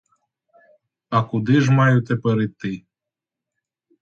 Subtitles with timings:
[1.19, 2.83] А куди ж маю тепер іти?!